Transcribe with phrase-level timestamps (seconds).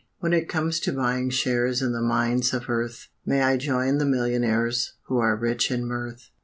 [0.19, 4.05] When it comes to buying shares In the mines of earth, May I join the
[4.07, 6.31] millionaires Who are rich in mirth.